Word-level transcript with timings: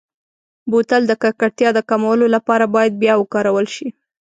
بوتل 0.69 1.01
د 1.07 1.13
ککړتیا 1.23 1.69
د 1.73 1.79
کمولو 1.89 2.25
لپاره 2.35 2.65
باید 2.75 2.93
بیا 3.01 3.13
وکارول 3.17 3.65
شي. 3.75 3.87